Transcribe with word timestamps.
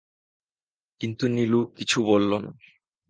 কিন্তু 1.01 1.25
নীলু 1.27 1.59
কিছু 1.77 1.97
বলল 2.03 2.31
না। 2.37 2.51